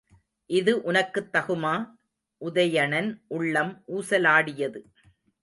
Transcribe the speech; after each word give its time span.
இது 0.49 0.81
உனக்குத் 0.81 1.29
தகுமா? 1.33 1.73
உதயணன் 2.41 3.23
உள்ளம் 3.27 3.83
ஊசலாடியது. 3.87 4.81